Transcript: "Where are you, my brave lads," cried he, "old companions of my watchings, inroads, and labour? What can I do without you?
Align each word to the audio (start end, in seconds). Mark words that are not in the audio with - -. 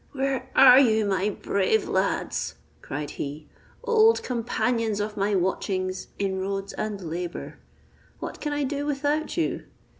"Where 0.13 0.49
are 0.55 0.79
you, 0.79 1.05
my 1.05 1.29
brave 1.29 1.87
lads," 1.87 2.55
cried 2.81 3.11
he, 3.11 3.47
"old 3.83 4.23
companions 4.23 4.99
of 4.99 5.15
my 5.15 5.35
watchings, 5.35 6.07
inroads, 6.17 6.73
and 6.73 6.99
labour? 6.99 7.59
What 8.17 8.41
can 8.41 8.51
I 8.51 8.63
do 8.63 8.87
without 8.87 9.37
you? 9.37 9.65